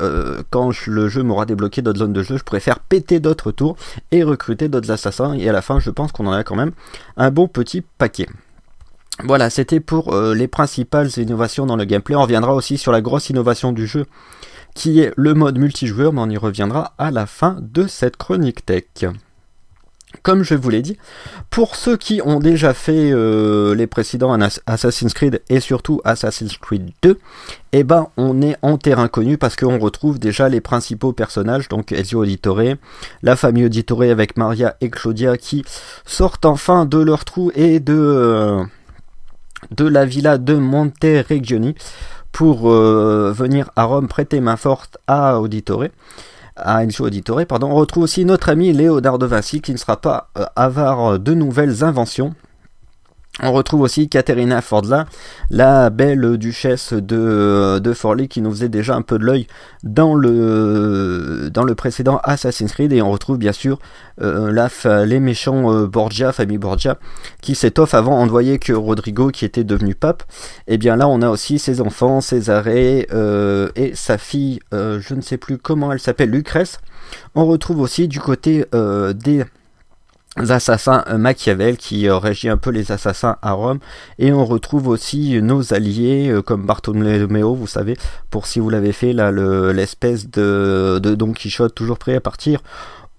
quand 0.50 0.72
le 0.88 1.08
jeu 1.08 1.24
m'aura 1.24 1.46
débloqué 1.46 1.82
d'autres 1.82 2.00
zones 2.00 2.12
de 2.14 2.24
jeu, 2.24 2.38
je 2.38 2.44
pourrais 2.44 2.60
faire 2.60 2.80
péter 2.80 3.22
d'autres 3.22 3.52
tours 3.52 3.78
et 4.12 4.24
recruter 4.24 4.68
d'autres 4.68 4.92
assassins. 4.92 5.34
Et 5.36 5.48
à 5.48 5.54
la 5.54 5.62
fin, 5.62 5.80
je 5.80 5.90
pense 5.90 6.12
qu'on 6.12 6.28
en 6.28 6.34
a 6.34 6.44
quand 6.44 6.58
même 6.58 6.74
un 7.16 7.32
bon 7.32 7.48
petit 7.48 7.82
paquet. 7.82 8.28
Voilà, 9.26 9.50
c'était 9.50 9.80
pour 9.80 10.14
euh, 10.14 10.36
les 10.36 10.50
principales 10.50 11.10
innovations 11.16 11.66
dans 11.66 11.78
le 11.78 11.86
gameplay. 11.86 12.16
On 12.16 12.24
reviendra 12.24 12.54
aussi 12.54 12.78
sur 12.78 12.92
la 12.92 13.00
grosse 13.00 13.30
innovation 13.30 13.72
du 13.72 13.88
jeu, 13.88 14.06
qui 14.76 15.00
est 15.00 15.14
le 15.16 15.34
mode 15.34 15.58
multijoueur, 15.58 16.12
mais 16.12 16.22
on 16.22 16.30
y 16.30 16.38
reviendra 16.38 16.94
à 16.98 17.10
la 17.10 17.26
fin 17.26 17.58
de 17.62 17.88
cette 17.88 18.18
chronique 18.18 18.66
tech. 18.66 19.06
Comme 20.22 20.44
je 20.44 20.56
vous 20.56 20.70
l'ai 20.70 20.82
dit, 20.82 20.98
pour 21.50 21.76
ceux 21.76 21.98
qui 21.98 22.22
ont 22.24 22.40
déjà 22.40 22.74
fait 22.74 23.12
euh, 23.12 23.74
les 23.76 23.88
précédents 23.88 24.38
Assassin's 24.68 25.14
Creed 25.14 25.42
et 25.50 25.60
surtout 25.60 26.02
Assassin's 26.04 26.58
Creed 26.58 26.92
2, 27.02 27.18
eh 27.72 27.84
ben 27.84 28.10
on 28.16 28.42
est 28.42 28.58
en 28.62 28.78
terrain 28.78 29.08
connu 29.08 29.38
parce 29.38 29.56
qu'on 29.56 29.80
retrouve 29.80 30.20
déjà 30.20 30.50
les 30.50 30.62
principaux 30.62 31.14
personnages, 31.14 31.68
donc 31.68 31.92
Ezio 31.92 32.22
Auditore, 32.22 32.76
la 33.24 33.36
famille 33.36 33.66
Auditore 33.66 34.04
avec 34.04 34.38
Maria 34.38 34.76
et 34.82 34.90
Claudia 34.90 35.38
qui 35.38 35.66
sortent 36.06 36.46
enfin 36.46 36.86
de 36.86 37.00
leur 37.00 37.26
trou 37.26 37.52
et 37.56 37.80
de... 37.80 37.96
Euh, 37.96 38.64
de 39.72 39.86
la 39.86 40.06
villa 40.06 40.38
de 40.38 40.56
Monteregioni 40.56 41.76
pour 42.32 42.70
euh, 42.70 43.32
venir 43.36 43.70
à 43.76 43.84
Rome 43.84 44.08
prêter 44.08 44.42
main 44.42 44.58
forte 44.58 44.98
à 45.08 45.40
Auditore 45.40 45.86
à 46.56 46.84
Enzo 46.84 47.06
Auditore, 47.06 47.46
pardon. 47.48 47.72
On 47.72 47.76
retrouve 47.76 48.04
aussi 48.04 48.26
notre 48.26 48.50
ami 48.50 48.74
Léonard 48.74 49.18
de 49.18 49.26
Vinci 49.26 49.60
qui 49.62 49.72
ne 49.72 49.78
sera 49.78 50.00
pas 50.00 50.30
euh, 50.38 50.46
avare 50.56 51.18
de 51.20 51.34
nouvelles 51.34 51.84
inventions 51.84 52.36
on 53.42 53.52
retrouve 53.52 53.82
aussi 53.82 54.10
Caterina 54.10 54.62
Fordla, 54.62 55.08
la 55.50 55.90
belle 55.90 56.38
duchesse 56.38 56.94
de, 56.94 57.80
de 57.80 57.94
Forley 57.94 58.28
qui 58.28 58.42
nous 58.42 58.52
faisait 58.52 58.70
déjà 58.70 58.94
un 58.96 59.02
peu 59.02 59.18
de 59.18 59.26
l'œil 59.26 59.48
dans 59.82 60.14
le, 60.14 61.50
dans 61.52 61.64
le 61.64 61.74
précédent 61.74 62.22
Assassin's 62.24 62.72
Creed. 62.72 62.94
Et 62.94 63.02
on 63.02 63.10
retrouve 63.10 63.40
bien 63.40 63.52
sûr 63.52 63.80
euh, 64.22 64.52
la, 64.52 64.70
les 65.06 65.20
méchants 65.20 65.74
euh, 65.74 65.88
Borgia, 65.88 66.32
famille 66.32 66.60
Borgia, 66.60 67.00
qui 67.42 67.56
s'étoffent 67.56 67.96
avant. 67.96 68.22
On 68.22 68.26
ne 68.26 68.30
voyait 68.30 68.60
que 68.60 68.72
Rodrigo 68.72 69.30
qui 69.30 69.46
était 69.46 69.64
devenu 69.64 69.96
pape. 69.96 70.22
Et 70.68 70.78
bien 70.78 70.96
là, 70.96 71.08
on 71.08 71.24
a 71.24 71.30
aussi 71.30 71.58
ses 71.58 71.82
enfants, 71.82 72.22
César 72.22 72.66
euh, 72.68 73.70
et 73.76 73.96
sa 73.96 74.20
fille, 74.20 74.60
je 74.72 75.16
ne 75.16 75.22
sais 75.22 75.38
plus 75.38 75.58
comment 75.58 75.92
elle 75.92 76.00
s'appelle, 76.00 76.30
Lucrèce. 76.30 76.78
On 77.34 77.48
retrouve 77.48 77.80
aussi 77.80 78.08
du 78.08 78.20
côté 78.20 78.66
des 78.72 79.44
assassins 80.36 81.04
euh, 81.08 81.18
Machiavel 81.18 81.78
qui 81.78 82.08
euh, 82.08 82.18
régit 82.18 82.50
un 82.50 82.58
peu 82.58 82.72
les 82.72 82.92
assassins 82.92 83.38
à 83.42 83.52
Rome. 83.54 83.80
Et 84.20 84.32
on 84.32 84.46
retrouve 84.46 84.88
aussi 84.88 85.42
nos 85.42 85.74
alliés 85.74 86.30
euh, 86.30 86.42
comme 86.42 86.66
Bartolomeo 86.66 87.54
vous 87.54 87.68
savez 87.68 87.98
pour 88.30 88.48
si 88.48 88.60
vous 88.60 88.70
l'avez 88.70 88.94
fait 88.94 89.14
là 89.14 89.32
l'espèce 89.32 90.30
de, 90.30 91.00
de 91.02 91.16
Don 91.16 91.34
Quichotte 91.34 91.76
toujours 91.76 91.98
prêt 91.98 92.16
à 92.16 92.22
partir 92.22 92.62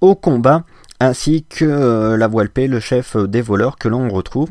au 0.01 0.15
combat 0.15 0.65
ainsi 1.01 1.45
que 1.45 2.15
la 2.15 2.29
Voilpe 2.29 2.59
le 2.59 2.81
chef 2.81 3.17
des 3.17 3.43
voleurs 3.43 3.77
que 3.77 3.89
l'on 3.89 4.09
retrouve. 4.09 4.49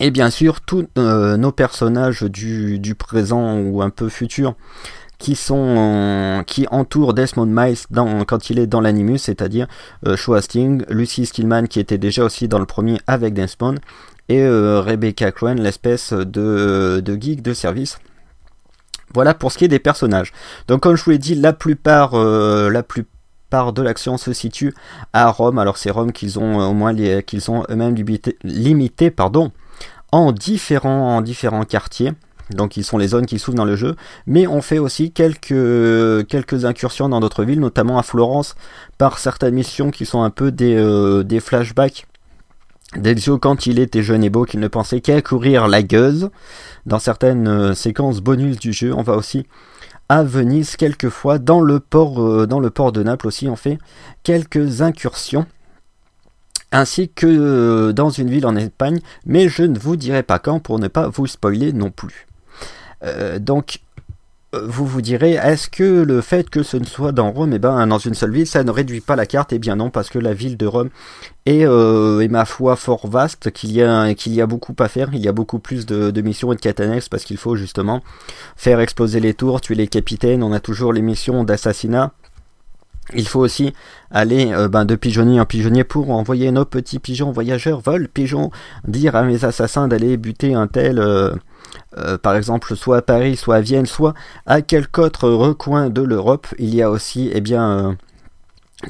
Et 0.00 0.10
bien 0.10 0.30
sûr 0.30 0.60
tous 0.60 0.86
nos 0.96 1.52
personnages 1.52 2.22
du, 2.22 2.78
du 2.78 2.94
présent 2.94 3.58
ou 3.58 3.82
un 3.82 3.90
peu 3.90 4.08
futur 4.08 4.54
qui 5.18 5.34
sont 5.34 6.44
qui 6.46 6.66
entourent 6.70 7.12
Desmond 7.12 7.46
Miles 7.46 7.78
quand 8.26 8.50
il 8.50 8.58
est 8.58 8.66
dans 8.66 8.80
l'animus, 8.80 9.18
c'est-à-dire 9.18 9.66
euh, 10.06 10.40
Sting, 10.40 10.84
Lucy 10.88 11.26
Skillman 11.26 11.66
qui 11.66 11.80
était 11.80 11.98
déjà 11.98 12.24
aussi 12.24 12.48
dans 12.48 12.58
le 12.58 12.66
premier 12.66 12.98
avec 13.06 13.34
Desmond, 13.34 13.76
et 14.28 14.40
euh, 14.40 14.80
Rebecca 14.80 15.32
Crane, 15.32 15.60
l'espèce 15.60 16.12
de, 16.12 17.02
geek 17.04 17.42
de 17.42 17.52
service. 17.52 17.98
Voilà 19.14 19.34
pour 19.34 19.50
ce 19.50 19.58
qui 19.58 19.64
est 19.64 19.68
des 19.68 19.78
personnages. 19.78 20.32
Donc 20.68 20.82
comme 20.82 20.96
je 20.96 21.04
vous 21.04 21.10
l'ai 21.10 21.18
dit, 21.18 21.34
la 21.34 21.52
plupart, 21.52 22.14
euh, 22.14 22.70
de 22.70 23.82
l'action 23.82 24.18
se 24.18 24.32
situe 24.32 24.74
à 25.14 25.30
Rome. 25.30 25.58
Alors 25.58 25.78
c'est 25.78 25.90
Rome 25.90 26.12
qu'ils 26.12 26.38
ont 26.38 26.58
au 26.60 26.74
moins 26.74 26.94
qu'ils 27.22 27.50
ont 27.50 27.64
eux-mêmes 27.70 27.94
limité, 27.94 28.36
limité, 28.44 29.10
pardon, 29.10 29.50
en 30.12 30.32
différents, 30.32 31.16
en 31.16 31.22
différents 31.22 31.64
quartiers 31.64 32.12
donc 32.50 32.76
ils 32.76 32.84
sont 32.84 32.98
les 32.98 33.08
zones 33.08 33.26
qui 33.26 33.38
s'ouvrent 33.38 33.56
dans 33.56 33.64
le 33.64 33.76
jeu, 33.76 33.96
mais 34.26 34.46
on 34.46 34.62
fait 34.62 34.78
aussi 34.78 35.10
quelques, 35.10 36.26
quelques 36.28 36.64
incursions 36.64 37.08
dans 37.08 37.20
d'autres 37.20 37.44
villes, 37.44 37.60
notamment 37.60 37.98
à 37.98 38.02
Florence, 38.02 38.54
par 38.96 39.18
certaines 39.18 39.54
missions 39.54 39.90
qui 39.90 40.06
sont 40.06 40.22
un 40.22 40.30
peu 40.30 40.50
des, 40.50 40.74
euh, 40.74 41.22
des 41.22 41.40
flashbacks 41.40 42.06
d'Elzio 42.96 43.38
quand 43.38 43.66
il 43.66 43.78
était 43.78 44.02
jeune 44.02 44.24
et 44.24 44.30
beau, 44.30 44.44
qu'il 44.44 44.60
ne 44.60 44.68
pensait 44.68 45.00
qu'à 45.00 45.20
courir 45.20 45.68
la 45.68 45.82
gueuse. 45.82 46.30
Dans 46.86 46.98
certaines 46.98 47.48
euh, 47.48 47.74
séquences 47.74 48.20
bonus 48.20 48.58
du 48.58 48.72
jeu, 48.72 48.94
on 48.94 49.02
va 49.02 49.16
aussi 49.16 49.46
à 50.08 50.22
Venise 50.22 50.76
quelquefois, 50.76 51.38
dans 51.38 51.60
le 51.60 51.80
port, 51.80 52.22
euh, 52.22 52.46
dans 52.46 52.60
le 52.60 52.70
port 52.70 52.92
de 52.92 53.02
Naples 53.02 53.26
aussi, 53.26 53.46
on 53.48 53.56
fait 53.56 53.78
quelques 54.22 54.80
incursions 54.80 55.46
ainsi 56.70 57.08
que 57.08 57.92
dans 57.92 58.10
une 58.10 58.28
ville 58.28 58.44
en 58.44 58.54
Espagne, 58.54 59.00
mais 59.24 59.48
je 59.48 59.62
ne 59.62 59.78
vous 59.78 59.96
dirai 59.96 60.22
pas 60.22 60.38
quand 60.38 60.60
pour 60.60 60.78
ne 60.78 60.88
pas 60.88 61.08
vous 61.08 61.26
spoiler 61.26 61.72
non 61.72 61.90
plus. 61.90 62.27
Euh, 63.04 63.38
donc, 63.38 63.80
euh, 64.54 64.66
vous 64.66 64.86
vous 64.86 65.02
direz, 65.02 65.32
est-ce 65.32 65.68
que 65.68 66.02
le 66.02 66.20
fait 66.22 66.48
que 66.48 66.62
ce 66.62 66.78
ne 66.78 66.84
soit 66.84 67.12
dans 67.12 67.30
Rome, 67.30 67.52
et 67.52 67.56
eh 67.56 67.58
ben, 67.58 67.86
dans 67.86 67.98
une 67.98 68.14
seule 68.14 68.32
ville, 68.32 68.46
ça 68.46 68.64
ne 68.64 68.70
réduit 68.70 69.02
pas 69.02 69.14
la 69.14 69.26
carte? 69.26 69.52
Eh 69.52 69.58
bien 69.58 69.76
non, 69.76 69.90
parce 69.90 70.08
que 70.08 70.18
la 70.18 70.32
ville 70.32 70.56
de 70.56 70.66
Rome 70.66 70.88
est, 71.44 71.66
euh, 71.66 72.26
ma 72.30 72.46
foi, 72.46 72.76
fort 72.76 73.06
vaste, 73.08 73.50
qu'il 73.50 73.72
y, 73.72 73.82
a, 73.82 74.14
qu'il 74.14 74.32
y 74.34 74.40
a 74.40 74.46
beaucoup 74.46 74.74
à 74.78 74.88
faire, 74.88 75.10
il 75.12 75.20
y 75.20 75.28
a 75.28 75.32
beaucoup 75.32 75.58
plus 75.58 75.84
de, 75.84 76.20
missions 76.22 76.52
et 76.52 76.56
de 76.56 76.60
quêtes 76.60 76.82
parce 77.10 77.24
qu'il 77.24 77.36
faut 77.36 77.56
justement 77.56 78.02
faire 78.56 78.80
exploser 78.80 79.20
les 79.20 79.34
tours, 79.34 79.60
tuer 79.60 79.74
les 79.74 79.88
capitaines, 79.88 80.42
on 80.42 80.52
a 80.52 80.60
toujours 80.60 80.94
les 80.94 81.02
missions 81.02 81.44
d'assassinat, 81.44 82.12
il 83.14 83.26
faut 83.28 83.40
aussi 83.40 83.74
aller 84.10 84.54
ben, 84.70 84.84
de 84.84 84.94
pigeonnier 84.94 85.40
en 85.40 85.46
pigeonnier 85.46 85.84
pour 85.84 86.10
envoyer 86.10 86.50
nos 86.52 86.64
petits 86.64 86.98
pigeons 86.98 87.32
voyageurs, 87.32 87.80
vol 87.80 88.08
pigeons, 88.08 88.50
dire 88.86 89.14
à 89.16 89.22
mes 89.22 89.44
assassins 89.44 89.88
d'aller 89.88 90.16
buter 90.16 90.54
un 90.54 90.66
tel, 90.66 90.98
par 92.22 92.36
exemple 92.36 92.76
soit 92.76 92.98
à 92.98 93.02
Paris, 93.02 93.36
soit 93.36 93.56
à 93.56 93.60
Vienne, 93.60 93.86
soit 93.86 94.14
à 94.46 94.62
quelque 94.62 95.00
autre 95.00 95.28
recoin 95.28 95.90
de 95.90 96.02
l'Europe. 96.02 96.46
Il 96.58 96.74
y 96.74 96.82
a 96.82 96.90
aussi 96.90 97.30
eh 97.32 97.40
bien, 97.40 97.96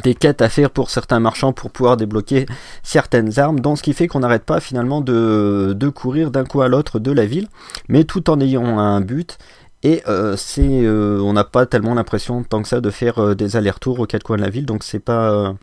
des 0.02 0.14
quêtes 0.14 0.42
à 0.42 0.48
faire 0.48 0.70
pour 0.70 0.90
certains 0.90 1.20
marchands 1.20 1.52
pour 1.52 1.70
pouvoir 1.70 1.96
débloquer 1.96 2.46
certaines 2.82 3.38
armes, 3.38 3.60
donc 3.60 3.78
ce 3.78 3.82
qui 3.82 3.94
fait 3.94 4.06
qu'on 4.06 4.20
n'arrête 4.20 4.44
pas 4.44 4.60
finalement 4.60 5.00
de, 5.00 5.92
courir 5.94 6.30
d'un 6.30 6.44
coup 6.44 6.60
à 6.60 6.68
l'autre 6.68 6.98
de 6.98 7.10
la 7.10 7.24
ville, 7.24 7.48
mais 7.88 8.04
tout 8.04 8.28
en 8.30 8.40
ayant 8.40 8.78
un 8.78 9.00
but. 9.00 9.38
Et 9.84 10.02
euh, 10.08 10.36
c'est, 10.36 10.84
euh, 10.84 11.20
on 11.20 11.32
n'a 11.32 11.44
pas 11.44 11.64
tellement 11.64 11.94
l'impression 11.94 12.42
tant 12.42 12.62
que 12.62 12.68
ça 12.68 12.80
de 12.80 12.90
faire 12.90 13.20
euh, 13.20 13.34
des 13.36 13.56
allers-retours 13.56 14.00
aux 14.00 14.06
quatre 14.06 14.24
coins 14.24 14.36
de 14.36 14.42
la 14.42 14.50
ville, 14.50 14.66
donc 14.66 14.82
c'est 14.82 14.98
pas, 14.98 15.54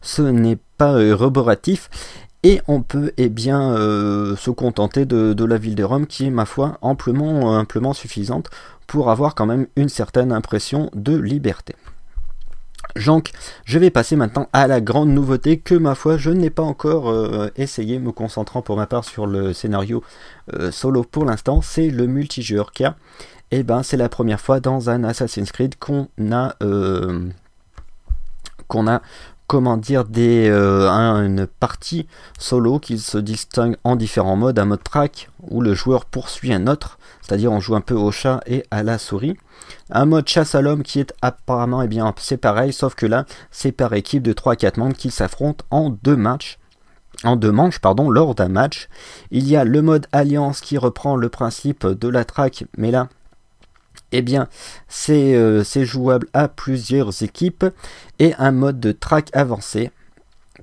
ce 0.00 0.22
n'est 0.22 0.58
pas 0.76 0.92
reboratif. 0.92 1.90
Et 2.42 2.60
on 2.66 2.82
peut 2.82 3.12
eh 3.18 3.28
bien 3.28 3.76
se 4.36 4.50
contenter 4.50 5.04
de, 5.04 5.44
la 5.44 5.58
ville 5.58 5.76
de 5.76 5.84
Rome 5.84 6.06
qui 6.06 6.26
est 6.26 6.30
ma 6.30 6.44
foi 6.44 6.76
amplement, 6.80 7.56
amplement 7.56 7.92
suffisante 7.92 8.50
pour 8.88 9.10
avoir 9.10 9.34
quand 9.34 9.46
même 9.46 9.68
une 9.76 9.88
certaine 9.88 10.32
impression 10.32 10.90
de 10.94 11.16
liberté. 11.16 11.76
Donc, 12.96 13.30
je 13.64 13.78
vais 13.78 13.90
passer 13.90 14.16
maintenant 14.16 14.48
à 14.52 14.66
la 14.66 14.80
grande 14.80 15.08
nouveauté 15.08 15.58
que, 15.58 15.74
ma 15.74 15.94
foi, 15.94 16.16
je 16.16 16.30
n'ai 16.30 16.50
pas 16.50 16.62
encore 16.62 17.10
euh, 17.10 17.48
essayé, 17.56 17.98
me 17.98 18.12
concentrant 18.12 18.60
pour 18.60 18.76
ma 18.76 18.86
part 18.86 19.04
sur 19.04 19.26
le 19.26 19.52
scénario 19.52 20.02
euh, 20.52 20.70
solo 20.70 21.02
pour 21.02 21.24
l'instant, 21.24 21.62
c'est 21.62 21.88
le 21.88 22.06
multijoueur 22.06 22.72
car, 22.72 22.96
eh 23.50 23.62
ben, 23.62 23.82
c'est 23.82 23.96
la 23.96 24.08
première 24.08 24.40
fois 24.40 24.60
dans 24.60 24.90
un 24.90 25.04
Assassin's 25.04 25.52
Creed 25.52 25.76
qu'on 25.78 26.08
a, 26.32 26.54
euh, 26.62 27.28
qu'on 28.68 28.86
a, 28.86 29.00
comment 29.52 29.76
dire, 29.76 30.06
des, 30.06 30.48
une 30.48 31.46
partie 31.46 32.06
solo 32.38 32.78
qui 32.78 32.98
se 32.98 33.18
distingue 33.18 33.76
en 33.84 33.96
différents 33.96 34.34
modes, 34.34 34.58
un 34.58 34.64
mode 34.64 34.82
track 34.82 35.28
où 35.42 35.60
le 35.60 35.74
joueur 35.74 36.06
poursuit 36.06 36.54
un 36.54 36.66
autre, 36.68 36.98
c'est-à-dire 37.20 37.52
on 37.52 37.60
joue 37.60 37.74
un 37.74 37.82
peu 37.82 37.92
au 37.92 38.10
chat 38.10 38.40
et 38.46 38.64
à 38.70 38.82
la 38.82 38.96
souris. 38.96 39.36
Un 39.90 40.06
mode 40.06 40.26
chasse 40.26 40.54
à 40.54 40.62
l'homme 40.62 40.82
qui 40.82 41.00
est 41.00 41.12
apparemment, 41.20 41.82
eh 41.82 41.86
bien, 41.86 42.14
c'est 42.16 42.38
pareil, 42.38 42.72
sauf 42.72 42.94
que 42.94 43.04
là, 43.04 43.26
c'est 43.50 43.72
par 43.72 43.92
équipe 43.92 44.22
de 44.22 44.32
3 44.32 44.56
4 44.56 44.78
membres 44.78 44.96
qui 44.96 45.10
s'affrontent 45.10 45.66
en 45.70 45.90
deux 45.90 46.16
matchs. 46.16 46.58
En 47.22 47.36
deux 47.36 47.52
manches, 47.52 47.78
pardon, 47.78 48.08
lors 48.08 48.34
d'un 48.34 48.48
match. 48.48 48.88
Il 49.30 49.46
y 49.46 49.54
a 49.54 49.64
le 49.64 49.82
mode 49.82 50.06
alliance 50.12 50.62
qui 50.62 50.78
reprend 50.78 51.14
le 51.14 51.28
principe 51.28 51.86
de 51.86 52.08
la 52.08 52.24
track, 52.24 52.64
mais 52.78 52.90
là, 52.90 53.10
eh 54.12 54.22
bien, 54.22 54.48
c'est 54.88 55.34
euh, 55.34 55.64
jouable 55.64 56.28
à 56.32 56.48
plusieurs 56.48 57.22
équipes. 57.22 57.64
Et 58.18 58.34
un 58.38 58.52
mode 58.52 58.80
de 58.80 58.92
track 58.92 59.28
avancé 59.32 59.90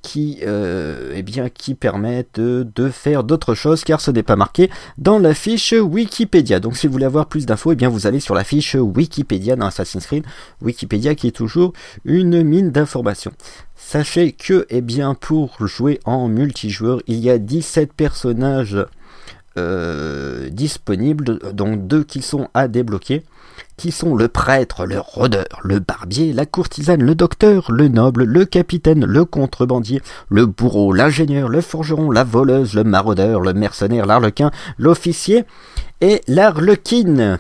qui, 0.01 0.39
euh, 0.43 1.13
eh 1.15 1.75
permettent 1.75 2.39
de, 2.39 2.89
faire 2.89 3.23
d'autres 3.23 3.53
choses 3.53 3.83
car 3.83 4.01
ce 4.01 4.11
n'est 4.11 4.23
pas 4.23 4.35
marqué 4.35 4.69
dans 4.97 5.19
la 5.19 5.33
fiche 5.33 5.73
Wikipédia. 5.73 6.59
Donc 6.59 6.77
si 6.77 6.87
vous 6.87 6.93
voulez 6.93 7.05
avoir 7.05 7.27
plus 7.27 7.45
d'infos, 7.45 7.73
eh 7.73 7.87
vous 7.87 8.07
allez 8.07 8.19
sur 8.19 8.35
la 8.35 8.43
fiche 8.43 8.75
Wikipédia 8.75 9.55
dans 9.55 9.65
Assassin's 9.65 10.05
Creed. 10.05 10.25
Wikipédia 10.61 11.15
qui 11.15 11.27
est 11.27 11.31
toujours 11.31 11.73
une 12.05 12.43
mine 12.43 12.71
d'informations. 12.71 13.31
Sachez 13.75 14.31
que 14.33 14.65
eh 14.69 14.81
bien, 14.81 15.15
pour 15.15 15.67
jouer 15.67 15.99
en 16.05 16.27
multijoueur, 16.27 17.01
il 17.07 17.19
y 17.19 17.29
a 17.29 17.37
17 17.37 17.93
personnages 17.93 18.77
euh, 19.57 20.49
disponibles, 20.49 21.39
donc 21.53 21.87
deux 21.87 22.03
qui 22.03 22.21
sont 22.21 22.49
à 22.53 22.67
débloquer 22.67 23.23
qui 23.79 23.93
sont 23.93 24.13
le 24.13 24.27
prêtre, 24.27 24.85
le 24.85 24.99
rôdeur, 24.99 25.61
le 25.63 25.79
barbier, 25.79 26.33
la 26.33 26.45
courtisane, 26.45 27.01
le 27.01 27.15
docteur, 27.15 27.71
le 27.71 27.87
noble, 27.87 28.25
le 28.25 28.43
capitaine, 28.43 29.05
le 29.05 29.23
contrebandier, 29.23 30.01
le 30.27 30.45
bourreau, 30.45 30.91
l'ingénieur, 30.91 31.47
le 31.47 31.61
forgeron, 31.61 32.11
la 32.11 32.25
voleuse, 32.25 32.73
le 32.73 32.83
maraudeur, 32.83 33.39
le 33.39 33.53
mercenaire, 33.53 34.05
l'arlequin, 34.05 34.51
l'officier 34.77 35.45
et 36.01 36.19
l'arlequine. 36.27 37.39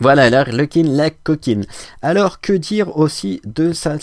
Voilà, 0.00 0.30
l'arlequine, 0.30 0.96
la 0.96 1.10
coquine. 1.10 1.64
Alors, 2.02 2.40
que 2.40 2.52
dire 2.52 2.96
aussi 2.98 3.40
de 3.44 3.72
ça 3.72 3.98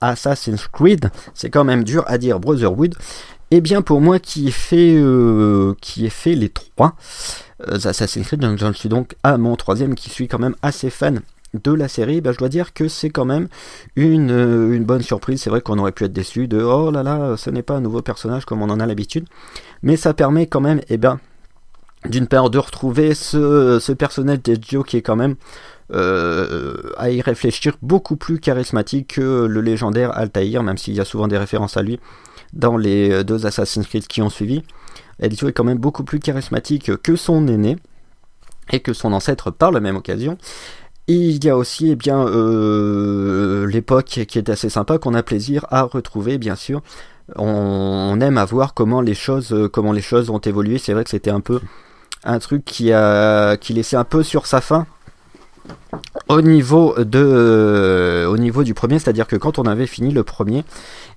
Assassin's 0.00 0.66
Creed? 0.66 1.10
C'est 1.34 1.50
quand 1.50 1.64
même 1.64 1.84
dur 1.84 2.02
à 2.08 2.18
dire 2.18 2.40
Brotherhood. 2.40 2.96
Eh 3.52 3.60
bien, 3.60 3.82
pour 3.82 4.00
moi 4.00 4.20
qui 4.20 4.46
ai 4.46 4.50
fait, 4.52 4.94
euh, 4.94 5.74
les 6.24 6.48
trois, 6.50 6.94
euh, 7.68 7.78
Assassin's 7.82 8.24
Creed, 8.24 8.46
j'en 8.56 8.72
suis 8.72 8.88
donc 8.88 9.16
à 9.24 9.38
mon 9.38 9.56
troisième 9.56 9.96
qui 9.96 10.08
suis 10.08 10.28
quand 10.28 10.38
même 10.38 10.54
assez 10.62 10.88
fan 10.88 11.20
de 11.54 11.72
la 11.72 11.88
série, 11.88 12.20
bah, 12.20 12.30
je 12.30 12.38
dois 12.38 12.48
dire 12.48 12.72
que 12.72 12.86
c'est 12.86 13.10
quand 13.10 13.24
même 13.24 13.48
une, 13.96 14.30
euh, 14.30 14.72
une 14.72 14.84
bonne 14.84 15.02
surprise. 15.02 15.42
C'est 15.42 15.50
vrai 15.50 15.62
qu'on 15.62 15.78
aurait 15.80 15.90
pu 15.90 16.04
être 16.04 16.12
déçu 16.12 16.46
de 16.46 16.62
oh 16.62 16.92
là 16.92 17.02
là, 17.02 17.36
ce 17.36 17.50
n'est 17.50 17.64
pas 17.64 17.74
un 17.74 17.80
nouveau 17.80 18.02
personnage 18.02 18.44
comme 18.44 18.62
on 18.62 18.70
en 18.70 18.78
a 18.78 18.86
l'habitude, 18.86 19.26
mais 19.82 19.96
ça 19.96 20.14
permet 20.14 20.46
quand 20.46 20.60
même, 20.60 20.80
eh 20.88 20.96
ben, 20.96 21.18
d'une 22.08 22.28
part 22.28 22.50
de 22.50 22.58
retrouver 22.58 23.14
ce, 23.14 23.80
ce 23.80 23.90
personnage 23.90 24.42
d'Ezio 24.42 24.84
qui 24.84 24.96
est 24.96 25.02
quand 25.02 25.16
même 25.16 25.34
à 25.92 27.10
y 27.10 27.20
réfléchir 27.20 27.76
beaucoup 27.82 28.14
plus 28.14 28.38
charismatique 28.38 29.16
que 29.16 29.46
le 29.46 29.60
légendaire 29.60 30.16
Altaïr, 30.16 30.62
même 30.62 30.78
s'il 30.78 30.94
y 30.94 31.00
a 31.00 31.04
souvent 31.04 31.26
des 31.26 31.36
références 31.36 31.76
à 31.76 31.82
lui 31.82 31.98
dans 32.52 32.76
les 32.76 33.24
deux 33.24 33.46
Assassin's 33.46 33.86
Creed 33.86 34.06
qui 34.06 34.22
ont 34.22 34.30
suivi. 34.30 34.62
Ezio 35.20 35.48
est 35.48 35.52
quand 35.52 35.64
même 35.64 35.78
beaucoup 35.78 36.04
plus 36.04 36.18
charismatique 36.18 36.96
que 37.02 37.16
son 37.16 37.46
aîné 37.46 37.76
et 38.72 38.80
que 38.80 38.92
son 38.92 39.12
ancêtre 39.12 39.50
par 39.50 39.72
la 39.72 39.80
même 39.80 39.96
occasion. 39.96 40.38
il 41.08 41.44
y 41.44 41.48
a 41.48 41.56
aussi 41.56 41.90
eh 41.90 41.96
bien 41.96 42.26
euh, 42.26 43.66
l'époque 43.66 44.24
qui 44.26 44.38
est 44.38 44.48
assez 44.48 44.70
sympa 44.70 44.98
qu'on 44.98 45.14
a 45.14 45.22
plaisir 45.22 45.66
à 45.70 45.82
retrouver 45.82 46.38
bien 46.38 46.56
sûr. 46.56 46.82
On, 47.36 48.20
aime 48.20 48.38
à 48.38 48.44
voir 48.44 48.74
comment 48.74 49.00
les 49.00 49.14
choses 49.14 49.54
comment 49.72 49.92
les 49.92 50.00
choses 50.00 50.30
ont 50.30 50.38
évolué. 50.38 50.78
C'est 50.78 50.94
vrai 50.94 51.04
que 51.04 51.10
c'était 51.10 51.30
un 51.30 51.40
peu 51.40 51.60
un 52.24 52.38
truc 52.38 52.64
qui 52.64 52.92
a 52.92 53.56
qui 53.56 53.72
laissait 53.72 53.96
un 53.96 54.04
peu 54.04 54.22
sur 54.22 54.46
sa 54.46 54.60
fin 54.60 54.86
au 56.28 56.42
niveau 56.42 56.94
de 56.96 57.18
euh, 57.18 58.26
au 58.26 58.38
niveau 58.38 58.62
du 58.62 58.74
premier 58.74 58.98
c'est 58.98 59.10
à 59.10 59.12
dire 59.12 59.26
que 59.26 59.36
quand 59.36 59.58
on 59.58 59.64
avait 59.64 59.86
fini 59.86 60.12
le 60.12 60.22
premier 60.22 60.58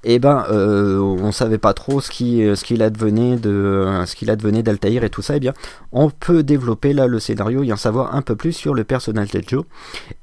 et 0.03 0.15
eh 0.15 0.19
ben 0.19 0.45
euh, 0.51 0.99
on 0.99 1.31
savait 1.31 1.57
pas 1.57 1.73
trop 1.73 2.01
ce 2.01 2.09
qui 2.09 2.43
ce 2.55 2.63
qu'il 2.63 2.81
advenait 2.81 3.37
de 3.37 3.87
ce 4.05 4.15
qu'il 4.15 4.29
advenait 4.29 4.63
d'Altaïr 4.63 5.03
et 5.03 5.09
tout 5.09 5.21
ça 5.21 5.35
eh 5.35 5.39
bien 5.39 5.53
on 5.91 6.09
peut 6.09 6.43
développer 6.43 6.93
là 6.93 7.07
le 7.07 7.19
scénario 7.19 7.63
et 7.63 7.71
en 7.71 7.77
savoir 7.77 8.15
un 8.15 8.21
peu 8.21 8.35
plus 8.35 8.53
sur 8.53 8.73
le 8.73 8.83
personnage 8.83 9.31
de 9.31 9.41
Joe 9.45 9.63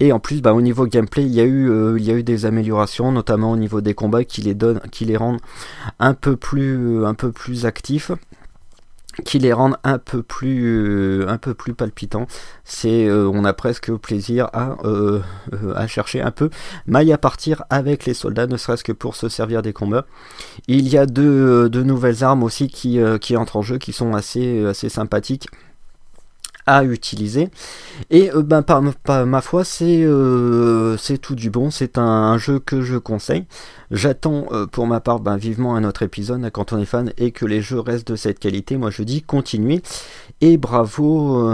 et 0.01 0.13
en 0.13 0.19
plus 0.19 0.43
bah, 0.43 0.53
au 0.53 0.61
niveau 0.61 0.87
gameplay 0.87 1.23
il 1.23 1.35
y 1.35 1.41
a 1.41 1.45
eu 1.45 1.71
euh, 1.71 1.97
il 1.99 2.05
y 2.05 2.11
a 2.11 2.15
eu 2.15 2.23
des 2.23 2.45
améliorations 2.45 3.13
notamment 3.13 3.53
au 3.53 3.57
niveau 3.57 3.81
des 3.81 3.95
combats 3.95 4.25
qui 4.25 4.43
les 4.43 4.55
donnent 4.55 4.81
qui 4.91 5.05
les 5.05 5.17
rendent 5.17 5.41
un 5.99 6.15
peu 6.15 6.37
plus 6.37 7.05
un 7.07 7.15
peu 7.15 7.33
plus 7.33 7.65
actifs 7.65 8.13
qui 9.25 9.39
les 9.39 9.53
rendent 9.53 9.77
un 9.85 9.99
peu 9.99 10.23
plus 10.23 11.25
un 11.27 11.39
peu 11.39 11.55
plus 11.55 11.75
palpitants. 11.75 12.27
C'est 12.65 13.07
euh, 13.07 13.31
on 13.33 13.45
a 13.45 13.53
presque 13.53 13.93
plaisir 13.93 14.49
à, 14.53 14.77
euh, 14.85 15.21
euh, 15.53 15.75
à 15.75 15.87
chercher 15.87 16.23
un 16.23 16.31
peu. 16.31 16.51
Maille 16.87 17.13
à 17.13 17.19
partir 17.19 17.65
avec 17.71 18.07
les 18.07 18.15
soldats 18.15 18.47
ne 18.47 18.57
serait-ce 18.57 18.85
que 18.85 18.93
pour 18.93 19.17
se 19.17 19.29
servir 19.29 19.63
des 19.63 19.73
combats. 19.73 20.07
Il 20.69 20.89
y 20.89 20.99
a 20.99 21.07
de, 21.07 21.69
de 21.71 21.83
nouvelles 21.83 22.25
armes 22.25 22.43
aussi 22.43 22.69
qui, 22.69 22.99
qui 23.21 23.37
entrent 23.37 23.57
en 23.57 23.63
jeu 23.63 23.79
qui 23.79 23.93
sont 23.93 24.15
assez 24.15 24.65
assez 24.67 24.89
sympathiques 24.89 25.49
à 26.71 26.85
utiliser. 26.85 27.49
Et 28.11 28.31
euh, 28.31 28.43
ben, 28.43 28.63
par, 28.63 28.81
ma 28.81 29.41
foi, 29.41 29.65
c'est 29.65 30.03
euh, 30.05 30.97
tout 31.21 31.35
du 31.35 31.51
bon. 31.51 31.71
C'est 31.71 31.99
un, 31.99 32.39
jeu 32.39 32.61
que 32.61 32.81
je 32.81 32.97
conseille. 32.97 33.45
J'attends 33.91 34.47
euh, 34.53 34.67
pour 34.67 34.87
ma 34.87 35.01
part 35.01 35.19
ben, 35.19 35.37
vivement 35.37 35.75
un 35.75 35.83
autre 35.83 36.03
épisode 36.03 36.49
quand 36.53 36.73
on 36.73 36.79
est 36.79 36.85
fan 36.85 37.13
et 37.19 37.33
que 37.33 37.45
les 37.45 37.61
jeux 37.61 37.81
restent 37.81 38.09
de 38.13 38.17
cette 38.17 38.39
qualité. 38.39 38.77
Moi 38.77 38.91
je 38.91 39.03
dis 39.03 39.23
continuez 39.23 39.83
et 40.41 40.57
bravo, 40.59 41.51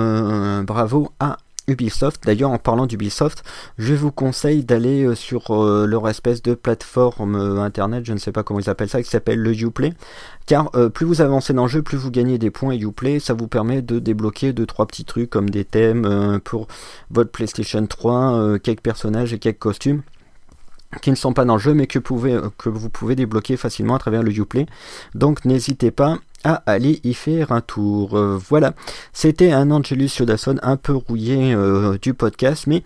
bravo 0.64 1.08
à 1.18 1.38
Ubisoft. 1.68 2.22
D'ailleurs, 2.24 2.50
en 2.50 2.58
parlant 2.58 2.86
d'Ubisoft, 2.86 3.44
je 3.78 3.94
vous 3.94 4.12
conseille 4.12 4.64
d'aller 4.64 5.04
euh, 5.04 5.14
sur 5.14 5.50
euh, 5.50 5.86
leur 5.86 6.08
espèce 6.08 6.42
de 6.42 6.54
plateforme 6.54 7.36
euh, 7.36 7.60
internet, 7.60 8.04
je 8.06 8.12
ne 8.12 8.18
sais 8.18 8.32
pas 8.32 8.42
comment 8.42 8.60
ils 8.60 8.70
appellent 8.70 8.88
ça, 8.88 9.02
qui 9.02 9.10
s'appelle 9.10 9.40
le 9.40 9.52
Uplay. 9.52 9.92
Car 10.46 10.70
plus 10.94 11.04
vous 11.04 11.22
avancez 11.22 11.52
dans 11.54 11.64
le 11.64 11.68
jeu, 11.68 11.82
plus 11.82 11.96
vous 11.96 12.12
gagnez 12.12 12.38
des 12.38 12.50
points 12.50 12.76
Uplay. 12.76 13.18
Ça 13.18 13.34
vous 13.34 13.48
permet 13.48 13.82
de 13.82 13.98
débloquer 13.98 14.52
deux 14.52 14.64
trois 14.66 14.86
petits 14.86 15.04
trucs 15.04 15.28
comme 15.28 15.50
des 15.50 15.64
thèmes 15.64 16.38
pour 16.44 16.68
votre 17.10 17.32
PlayStation 17.32 17.84
3, 17.84 18.60
quelques 18.60 18.80
personnages 18.80 19.32
et 19.32 19.40
quelques 19.40 19.58
costumes 19.58 20.02
qui 21.02 21.10
ne 21.10 21.16
sont 21.16 21.32
pas 21.32 21.44
dans 21.44 21.54
le 21.54 21.60
jeu 21.60 21.74
mais 21.74 21.88
que, 21.88 21.98
que 21.98 22.68
vous 22.68 22.88
pouvez 22.90 23.16
débloquer 23.16 23.56
facilement 23.56 23.96
à 23.96 23.98
travers 23.98 24.22
le 24.22 24.30
Uplay. 24.30 24.66
Donc 25.16 25.44
n'hésitez 25.44 25.90
pas 25.90 26.18
à 26.44 26.62
aller 26.66 27.00
y 27.04 27.14
faire 27.14 27.52
un 27.52 27.60
tour. 27.60 28.16
Euh, 28.16 28.38
voilà, 28.48 28.74
c'était 29.12 29.52
un 29.52 29.70
Angelus 29.70 30.10
Yodasson 30.18 30.56
un 30.62 30.76
peu 30.76 30.94
rouillé 30.94 31.54
euh, 31.54 31.98
du 32.00 32.14
podcast, 32.14 32.66
mais 32.66 32.82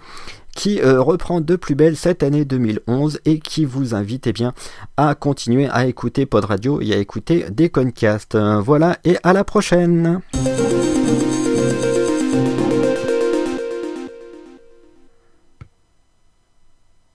qui 0.55 0.81
euh, 0.81 1.01
reprend 1.01 1.41
de 1.41 1.57
plus 1.57 1.75
belle 1.75 1.97
cette 1.97 2.23
année 2.23 2.45
2011 2.45 3.21
et 3.25 3.39
qui 3.39 3.65
vous 3.65 3.95
invite 3.95 4.27
eh 4.27 4.33
bien, 4.33 4.53
à 4.97 5.15
continuer 5.15 5.69
à 5.69 5.87
écouter 5.87 6.27
Pod 6.27 6.45
Radio 6.45 6.81
et 6.81 6.93
à 6.93 6.97
écouter 6.97 7.47
des 7.51 7.69
Concast. 7.69 8.37
voilà, 8.37 8.99
et 9.05 9.17
à 9.23 9.33
la 9.33 9.45
prochaine 9.45 10.21